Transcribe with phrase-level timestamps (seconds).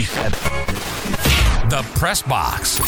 [0.00, 2.80] The Press Box.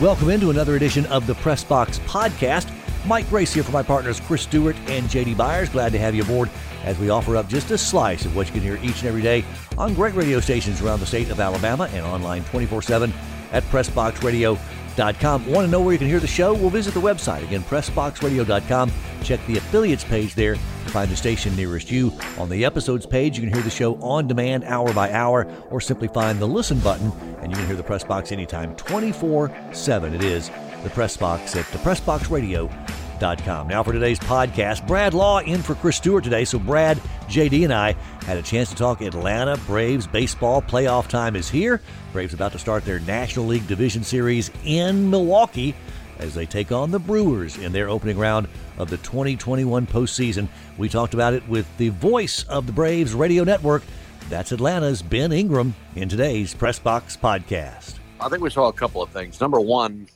[0.00, 2.72] Welcome into another edition of the Press Box Podcast.
[3.06, 5.68] Mike Grace here for my partners Chris Stewart and JD Byers.
[5.68, 6.48] Glad to have you aboard
[6.84, 9.20] as we offer up just a slice of what you can hear each and every
[9.20, 9.44] day
[9.76, 13.12] on great radio stations around the state of Alabama and online 24 7
[13.52, 15.46] at PressBoxRadio.com.
[15.46, 16.54] Want to know where you can hear the show?
[16.54, 17.42] We'll visit the website.
[17.42, 18.90] Again, PressBoxRadio.com.
[19.22, 20.56] Check the affiliates page there
[20.96, 22.10] find the station nearest you.
[22.38, 25.78] On the episodes page, you can hear the show on demand, hour by hour, or
[25.78, 27.12] simply find the listen button
[27.42, 30.14] and you can hear the Press Box anytime, 24 7.
[30.14, 30.50] It is
[30.82, 33.68] the Press Box at thepressboxradio.com.
[33.68, 36.46] Now for today's podcast, Brad Law in for Chris Stewart today.
[36.46, 36.96] So Brad,
[37.28, 37.92] JD, and I
[38.24, 40.62] had a chance to talk Atlanta Braves baseball.
[40.62, 41.82] Playoff time is here.
[42.14, 45.74] Braves about to start their National League Division Series in Milwaukee
[46.18, 48.48] as they take on the Brewers in their opening round
[48.78, 50.48] of the 2021 postseason.
[50.78, 53.82] We talked about it with the voice of the Braves radio network.
[54.28, 57.94] That's Atlanta's Ben Ingram in today's Press Box podcast.
[58.20, 59.40] I think we saw a couple of things.
[59.40, 60.08] Number one,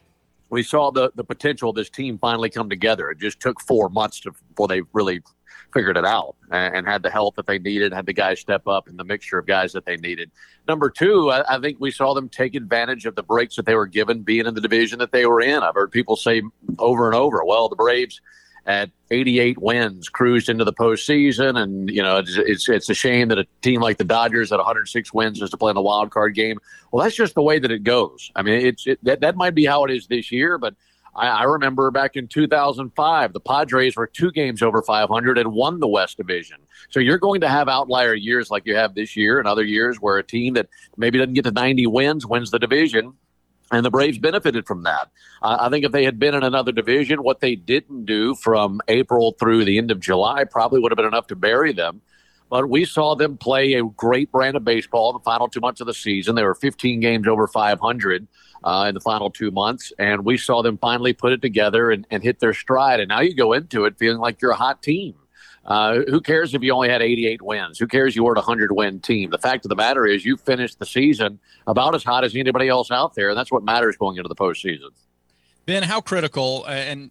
[0.49, 3.11] we saw the the potential of this team finally come together.
[3.11, 5.23] It just took four months to, before they really
[5.73, 8.67] figured it out and, and, had the help that they needed, had the guys step
[8.67, 10.31] up and the mixture of guys that they needed.
[10.67, 13.75] Number two, I, I, think we saw them take advantage of the breaks that they
[13.75, 15.63] were given being in the division that they were in.
[15.63, 16.43] I've heard people say
[16.79, 18.21] over and over, well, the Braves
[18.67, 21.61] at 88 wins cruised into the postseason.
[21.61, 24.59] And, you know, it's, it's, it's, a shame that a team like the Dodgers at
[24.59, 26.59] 106 wins is to play in the wild card game.
[26.93, 28.31] Well, that's just the way that it goes.
[28.37, 30.75] I mean, it's it, that, that might be how it is this year, but
[31.15, 35.81] I, I remember back in 2005, the Padres were two games over 500 and won
[35.81, 36.59] the West Division.
[36.91, 39.99] So you're going to have outlier years like you have this year and other years
[39.99, 43.15] where a team that maybe doesn't get to 90 wins wins the division
[43.71, 45.11] and the Braves benefited from that.
[45.43, 48.81] Uh, I think if they had been in another division, what they didn't do from
[48.89, 52.03] April through the end of July probably would have been enough to bury them.
[52.49, 55.81] But we saw them play a great brand of baseball in the final two months
[55.81, 56.35] of the season.
[56.35, 58.27] They were 15 games over 500
[58.65, 62.07] uh, in the final two months, and we saw them finally put it together and,
[62.11, 63.01] and hit their stride.
[63.01, 65.15] And now you go into it feeling like you're a hot team.
[65.65, 67.79] Uh, who cares if you only had 88 wins?
[67.79, 69.31] Who cares you weren't a 100 win team?
[69.31, 72.69] The fact of the matter is, you finished the season about as hot as anybody
[72.69, 74.89] else out there, and that's what matters going into the postseason.
[75.67, 77.11] Ben, how critical, uh, and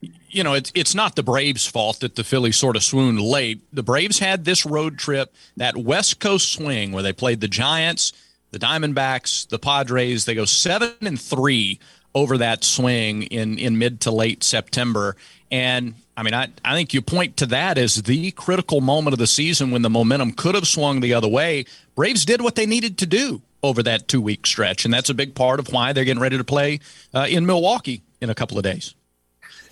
[0.00, 3.62] you know, it's it's not the Braves' fault that the Phillies sort of swooned late.
[3.72, 8.12] The Braves had this road trip, that West Coast swing where they played the Giants,
[8.54, 10.24] the Diamondbacks, the Padres.
[10.24, 11.78] They go seven and three
[12.14, 15.16] over that swing in in mid to late September,
[15.50, 19.18] and I mean, I, I think you point to that as the critical moment of
[19.18, 21.64] the season when the momentum could have swung the other way.
[21.96, 25.14] Braves did what they needed to do over that two week stretch, and that's a
[25.14, 26.80] big part of why they're getting ready to play
[27.12, 28.94] uh, in Milwaukee in a couple of days.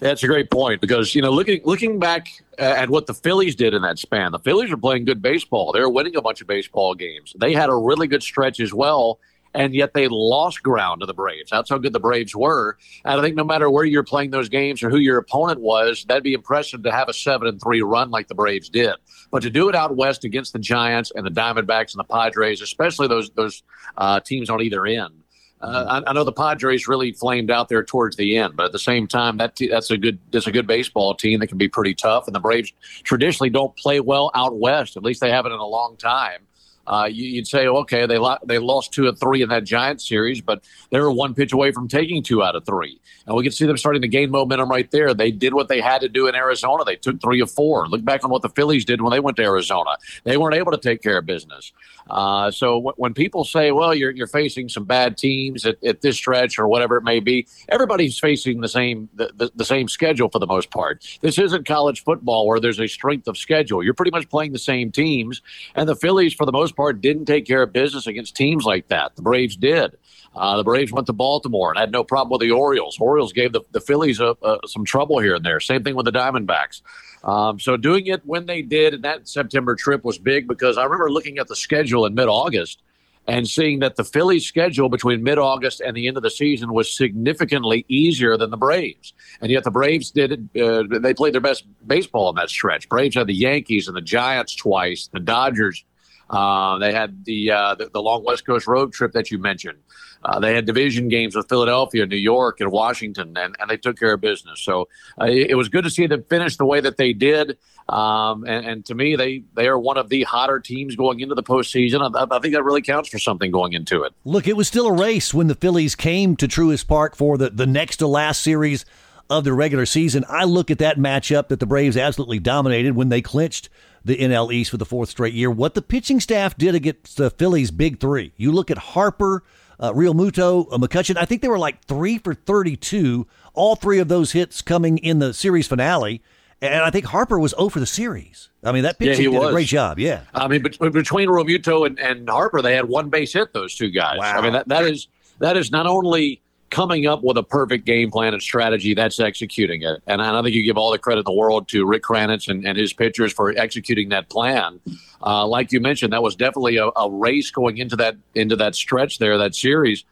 [0.02, 3.72] That's a great point because you know looking looking back at what the Phillies did
[3.72, 5.70] in that span, the Phillies are playing good baseball.
[5.70, 7.34] They're winning a bunch of baseball games.
[7.38, 9.20] They had a really good stretch as well
[9.54, 11.50] and yet they lost ground to the Braves.
[11.50, 12.78] That's how good the Braves were.
[13.04, 16.04] And I think no matter where you're playing those games or who your opponent was,
[16.04, 18.94] that'd be impressive to have a seven and three run like the Braves did.
[19.30, 22.60] But to do it out west against the Giants and the Diamondbacks and the Padres,
[22.60, 23.62] especially those those
[23.96, 25.21] uh, teams on either end.
[25.62, 28.72] Uh, I, I, know the Padres really flamed out there towards the end, but at
[28.72, 31.68] the same time, that that's a good that's a good baseball team that can be
[31.68, 32.26] pretty tough.
[32.26, 32.72] And the Braves
[33.04, 34.96] traditionally don't play well out west.
[34.96, 36.46] At least they haven't in a long time
[36.86, 40.08] uh, you, would say, okay, they lo- they lost two of three in that Giants
[40.08, 43.00] series, but they were one pitch away from taking two out of three.
[43.26, 45.14] And we can see them starting to gain momentum right there.
[45.14, 46.84] They did what they had to do in Arizona.
[46.84, 47.86] They took three of four.
[47.86, 49.96] Look back on what the Phillies did when they went to Arizona.
[50.24, 51.72] They weren't able to take care of business.
[52.10, 56.00] Uh, so w- when people say, well, you're, you're facing some bad teams at, at,
[56.00, 59.88] this stretch or whatever it may be, everybody's facing the same the, the, the same
[59.88, 61.04] schedule for the most part.
[61.20, 63.82] This isn't college football where there's a strength of schedule.
[63.82, 65.42] You're pretty much playing the same teams.
[65.74, 68.88] And the Phillies, for the most part, didn't take care of business against teams like
[68.88, 69.16] that.
[69.16, 69.96] The Braves did.
[70.34, 72.96] Uh, the Braves went to Baltimore and had no problem with the Orioles.
[72.98, 75.60] Orioles gave the, the Phillies uh, uh, some trouble here and there.
[75.60, 76.80] Same thing with the Diamondbacks.
[77.24, 80.84] Um, so doing it when they did, and that September trip was big because I
[80.84, 82.82] remember looking at the schedule in mid-August
[83.26, 86.90] and seeing that the Phillies' schedule between mid-August and the end of the season was
[86.90, 90.48] significantly easier than the Braves, and yet the Braves did.
[90.60, 92.88] Uh, they played their best baseball in that stretch.
[92.88, 95.84] Braves had the Yankees and the Giants twice, the Dodgers
[96.32, 99.78] uh, they had the, uh, the, the long West Coast road trip that you mentioned.
[100.24, 103.98] Uh, they had division games with Philadelphia, New York, and Washington, and, and they took
[103.98, 104.60] care of business.
[104.60, 104.88] So
[105.20, 107.58] uh, it, it, was good to see them finish the way that they did.
[107.88, 111.34] Um, and, and, to me, they, they are one of the hotter teams going into
[111.34, 112.00] the postseason.
[112.16, 114.14] I, I, think that really counts for something going into it.
[114.24, 117.50] Look, it was still a race when the Phillies came to Truist Park for the,
[117.50, 118.84] the next to last series
[119.28, 120.24] of the regular season.
[120.28, 123.68] I look at that matchup that the Braves absolutely dominated when they clinched
[124.04, 125.50] the NL East for the fourth straight year.
[125.50, 128.32] What the pitching staff did against the Phillies' big three.
[128.36, 129.44] You look at Harper,
[129.78, 131.16] uh, Realmuto, uh, McCutchen.
[131.16, 133.26] I think they were like three for 32.
[133.54, 136.22] All three of those hits coming in the series finale.
[136.60, 138.48] And I think Harper was 0 for the series.
[138.62, 139.48] I mean, that pitching yeah, did was.
[139.48, 139.98] a great job.
[139.98, 140.22] Yeah.
[140.32, 143.52] I mean, between Realmuto and, and Harper, they had one base hit.
[143.52, 144.18] Those two guys.
[144.18, 144.38] Wow.
[144.38, 145.08] I mean, that, that is
[145.40, 146.40] that is not only
[146.72, 150.02] coming up with a perfect game plan and strategy, that's executing it.
[150.08, 152.66] And I think you give all the credit in the world to Rick Kranitz and,
[152.66, 154.80] and his pitchers for executing that plan.
[155.22, 158.74] Uh, like you mentioned, that was definitely a, a race going into that into that
[158.74, 160.04] stretch there, that series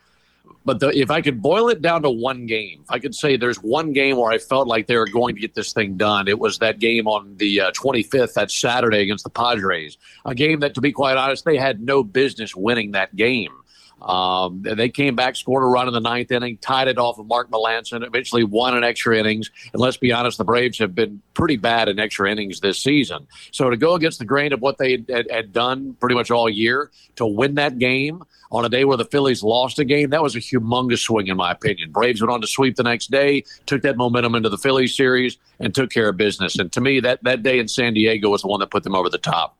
[0.64, 3.62] but the, if I could boil it down to one game, I could say there's
[3.62, 6.38] one game where I felt like they were going to get this thing done, it
[6.38, 9.96] was that game on the uh, 25th, that Saturday against the Padres.
[10.24, 13.52] A game that, to be quite honest, they had no business winning that game.
[14.02, 17.26] Um, they came back, scored a run in the ninth inning, tied it off of
[17.26, 19.50] Mark Melancon, eventually won in extra innings.
[19.72, 23.26] And let's be honest, the Braves have been pretty bad in extra innings this season.
[23.50, 26.48] So to go against the grain of what they had, had done pretty much all
[26.48, 30.22] year, to win that game on a day where the Phillies lost a game, that
[30.22, 31.92] was a humongous swing, in my opinion.
[31.92, 35.36] Braves went on to sweep the next day, took that momentum into the Phillies series,
[35.60, 36.58] and took care of business.
[36.58, 38.94] And to me, that, that day in San Diego was the one that put them
[38.94, 39.56] over the top.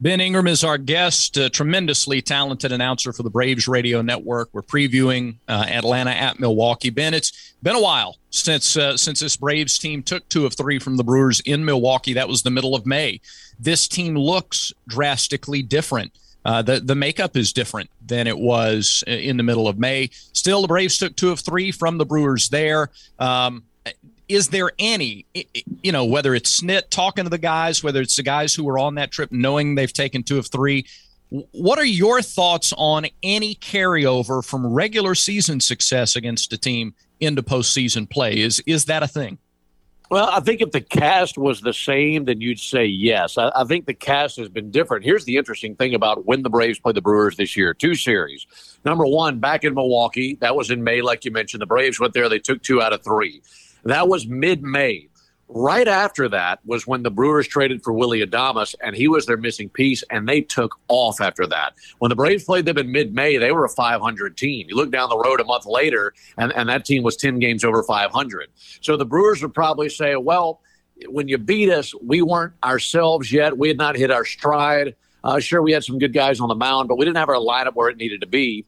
[0.00, 4.48] Ben Ingram is our guest, a tremendously talented announcer for the Braves Radio Network.
[4.52, 6.90] We're previewing uh, Atlanta at Milwaukee.
[6.90, 10.78] Ben, it's been a while since uh, since this Braves team took two of three
[10.78, 12.12] from the Brewers in Milwaukee.
[12.12, 13.20] That was the middle of May.
[13.58, 16.12] This team looks drastically different.
[16.44, 20.10] Uh, the the makeup is different than it was in the middle of May.
[20.32, 22.90] Still, the Braves took two of three from the Brewers there.
[23.18, 23.64] Um,
[24.28, 25.26] is there any,
[25.82, 28.78] you know, whether it's Snit talking to the guys, whether it's the guys who were
[28.78, 30.86] on that trip knowing they've taken two of three,
[31.30, 37.42] what are your thoughts on any carryover from regular season success against a team into
[37.42, 38.38] postseason play?
[38.38, 39.38] Is is that a thing?
[40.10, 43.36] Well, I think if the cast was the same, then you'd say yes.
[43.36, 45.04] I, I, think the cast has been different.
[45.04, 48.46] Here's the interesting thing about when the Braves play the Brewers this year two series.
[48.86, 51.60] Number one, back in Milwaukee, that was in May, like you mentioned.
[51.60, 53.42] The Braves went there, they took two out of three.
[53.88, 55.08] That was mid May.
[55.48, 59.38] Right after that was when the Brewers traded for Willy Adames, and he was their
[59.38, 61.72] missing piece, and they took off after that.
[61.98, 64.66] When the Braves played them in mid May, they were a 500 team.
[64.68, 67.64] You look down the road a month later, and, and that team was 10 games
[67.64, 68.50] over 500.
[68.82, 70.60] So the Brewers would probably say, well,
[71.08, 73.56] when you beat us, we weren't ourselves yet.
[73.56, 74.96] We had not hit our stride.
[75.24, 77.36] Uh, sure, we had some good guys on the mound, but we didn't have our
[77.36, 78.66] lineup where it needed to be.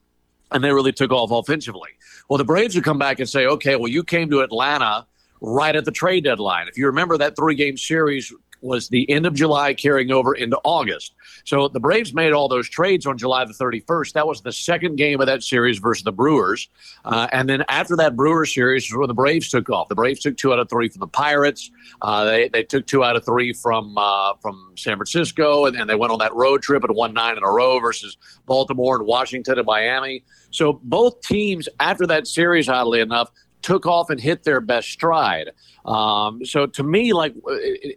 [0.49, 1.91] And they really took off offensively.
[2.27, 5.05] Well, the Braves would come back and say, okay, well, you came to Atlanta
[5.41, 6.67] right at the trade deadline.
[6.67, 10.59] If you remember, that three game series was the end of July carrying over into
[10.63, 11.15] August.
[11.43, 14.13] So the Braves made all those trades on July the 31st.
[14.13, 16.69] That was the second game of that series versus the Brewers.
[17.03, 19.87] Uh, and then after that Brewers series was when the Braves took off.
[19.89, 21.71] The Braves took two out of three from the Pirates.
[22.01, 25.89] Uh, they, they took two out of three from uh, from San Francisco, and, and
[25.89, 29.07] they went on that road trip and won nine in a row versus Baltimore and
[29.07, 30.23] Washington and Miami.
[30.51, 33.31] So both teams, after that series, oddly enough,
[33.61, 35.51] took off and hit their best stride.
[35.85, 37.33] Um, so to me, like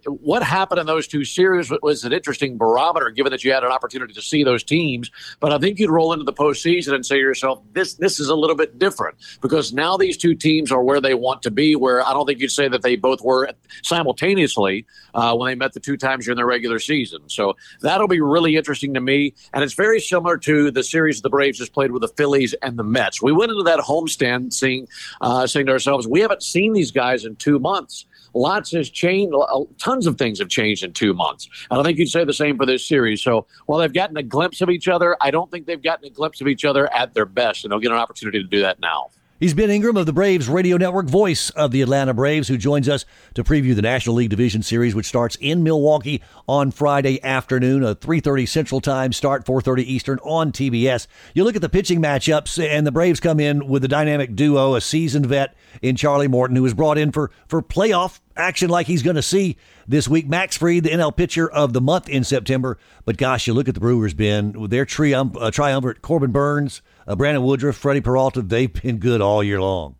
[0.06, 3.70] what happened in those two series was an interesting barometer, given that you had an
[3.70, 5.10] opportunity to see those teams.
[5.40, 8.28] But I think you'd roll into the postseason and say to yourself, this this is
[8.28, 11.76] a little bit different because now these two teams are where they want to be.
[11.76, 13.50] Where I don't think you'd say that they both were
[13.82, 17.28] simultaneously uh, when they met the two times during the regular season.
[17.28, 21.30] So that'll be really interesting to me, and it's very similar to the series the
[21.30, 23.22] Braves just played with the Phillies and the Mets.
[23.22, 24.88] We went into that homestand seeing
[25.20, 28.06] uh, saying to ourselves, we haven't seen these guys in two months months.
[28.34, 29.34] Lots has changed.
[29.78, 31.48] Tons of things have changed in two months.
[31.70, 33.22] And I think you'd say the same for this series.
[33.22, 36.10] So while they've gotten a glimpse of each other, I don't think they've gotten a
[36.10, 37.64] glimpse of each other at their best.
[37.64, 39.10] And they'll get an opportunity to do that now.
[39.40, 42.88] He's Ben Ingram of the Braves Radio Network, voice of the Atlanta Braves, who joins
[42.88, 47.82] us to preview the National League Division Series, which starts in Milwaukee on Friday afternoon,
[47.82, 51.08] a 3.30 Central Time start, 4.30 Eastern on TBS.
[51.34, 54.76] You look at the pitching matchups, and the Braves come in with a dynamic duo,
[54.76, 58.86] a seasoned vet in Charlie Morton, who was brought in for, for playoff action like
[58.86, 59.56] he's going to see
[59.88, 60.28] this week.
[60.28, 62.78] Max Fried, the NL pitcher of the month in September.
[63.04, 67.16] But gosh, you look at the Brewers, Ben, with their uh, triumvirate, Corbin Burnes, uh,
[67.16, 69.96] Brandon Woodruff, Freddie Peralta, they've been good all year long.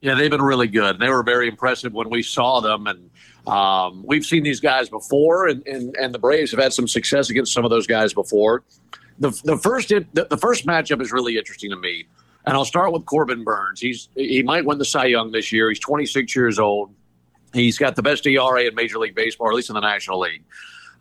[0.00, 0.98] Yeah, they've been really good.
[0.98, 3.10] They were very impressive when we saw them, and
[3.46, 7.28] um, we've seen these guys before, and, and, and the Braves have had some success
[7.28, 8.62] against some of those guys before.
[9.18, 12.06] The, the first the, the first matchup is really interesting to me,
[12.46, 13.78] and I'll start with Corbin Burnes.
[13.78, 15.68] He's he might win the Cy Young this year.
[15.68, 16.94] He's 26 years old.
[17.52, 20.44] He's got the best ERA in Major League Baseball, at least in the National League.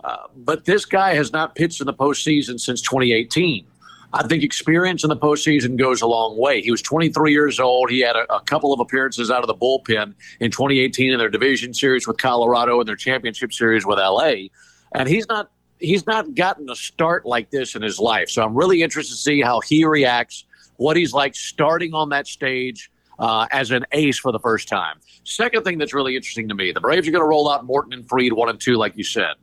[0.03, 3.65] Uh, but this guy has not pitched in the postseason since 2018.
[4.11, 6.61] I think experience in the postseason goes a long way.
[6.61, 7.91] He was 23 years old.
[7.91, 11.29] He had a, a, couple of appearances out of the bullpen in 2018 in their
[11.29, 14.47] division series with Colorado and their championship series with LA.
[14.93, 18.29] and he's not he's not gotten a start like this in his life.
[18.29, 20.45] So I'm really interested to see how he reacts,
[20.77, 22.91] what he's like starting on that stage.
[23.19, 24.95] Uh, as an ace for the first time.
[25.25, 27.91] Second thing that's really interesting to me the Braves are going to roll out Morton
[27.91, 29.33] and Fried one and two, like you said.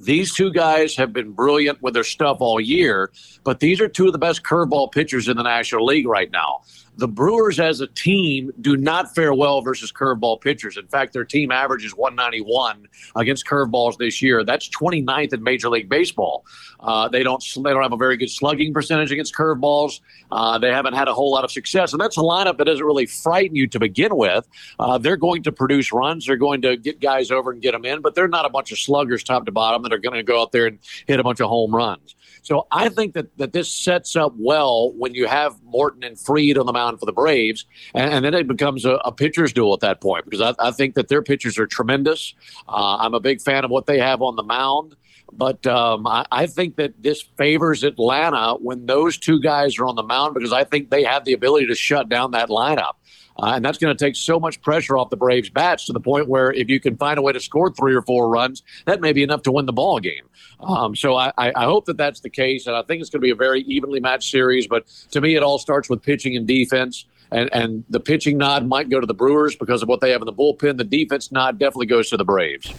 [0.00, 3.10] These two guys have been brilliant with their stuff all year,
[3.44, 6.62] but these are two of the best curveball pitchers in the National League right now
[6.98, 10.76] the Brewers as a team do not fare well versus curveball pitchers.
[10.76, 14.44] In fact, their team average is 191 against curveballs this year.
[14.44, 16.44] That's 29th in Major League Baseball.
[16.80, 20.00] Uh, they don't they don't have a very good slugging percentage against curveballs.
[20.32, 22.84] Uh, they haven't had a whole lot of success, and that's a lineup that doesn't
[22.84, 24.48] really frighten you to begin with.
[24.80, 26.26] Uh, they're going to produce runs.
[26.26, 28.72] They're going to get guys over and get them in, but they're not a bunch
[28.72, 31.22] of sluggers top to bottom that are going to go out there and hit a
[31.22, 32.14] bunch of home runs.
[32.42, 36.56] So I think that, that this sets up well when you have Morton and Fried
[36.56, 39.74] on the mound for the Braves, and, and then it becomes a, a, pitcher's duel
[39.74, 42.34] at that point because I, I think that their pitchers are tremendous.
[42.68, 44.96] Uh, I'm a big fan of what they have on the mound.
[45.32, 49.94] But um, I, I, think that this favors Atlanta when those two guys are on
[49.94, 52.94] the mound because I think they have the ability to shut down that lineup.
[53.40, 56.00] Uh, and that's going to take so much pressure off the Braves' bats to the
[56.00, 59.00] point where if you can find a way to score three or four runs, that
[59.00, 60.24] may be enough to win the ball game.
[60.60, 63.24] Um, so I, I, hope that that's the case, and I think it's going to
[63.24, 64.66] be a very evenly matched series.
[64.66, 67.06] But to me, it all starts with pitching and defense.
[67.30, 70.22] And, and the pitching nod might go to the Brewers because of what they have
[70.22, 70.78] in the bullpen.
[70.78, 72.72] The defense nod definitely goes to the Braves.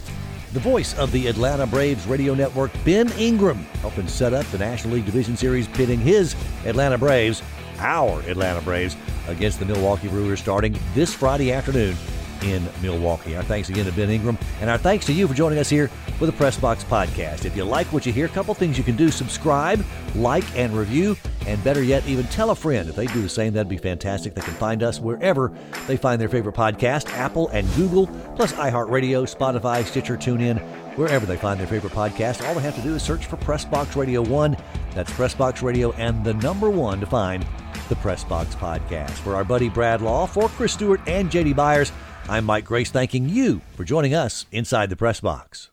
[0.52, 4.94] The voice of the Atlanta Braves radio network, Ben Ingram, helping set up the National
[4.94, 6.34] League Division Series, pitting his
[6.66, 7.40] Atlanta Braves
[7.78, 8.96] our Atlanta Braves
[9.28, 11.96] against the Milwaukee Brewers starting this Friday afternoon
[12.42, 13.36] in Milwaukee.
[13.36, 15.88] Our thanks again to Ben Ingram, and our thanks to you for joining us here
[16.18, 17.44] for the Press Box Podcast.
[17.44, 20.72] If you like what you hear, a couple things you can do subscribe, like, and
[20.72, 21.16] review,
[21.46, 22.88] and better yet, even tell a friend.
[22.88, 24.34] If they do the same, that'd be fantastic.
[24.34, 25.52] They can find us wherever
[25.86, 28.06] they find their favorite podcast Apple and Google,
[28.36, 30.60] plus iHeartRadio, Spotify, Stitcher, TuneIn,
[30.96, 32.46] wherever they find their favorite podcast.
[32.46, 34.56] All they have to do is search for Pressbox Radio 1.
[34.94, 37.46] That's Pressbox Radio and the number one to find
[37.88, 39.10] the Pressbox Podcast.
[39.10, 41.92] For our buddy Brad Law, for Chris Stewart and JD Byers,
[42.30, 45.72] I'm Mike Grace thanking you for joining us inside the Press Box.